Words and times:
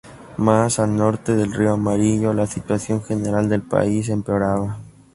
Más 0.37 0.79
al 0.79 0.95
norte 0.95 1.35
del 1.35 1.53
río 1.53 1.73
Amarillo, 1.73 2.33
la 2.33 2.47
situación 2.47 3.03
general 3.03 3.47
del 3.49 3.61
país 3.61 4.09
empeoraba. 4.09 4.79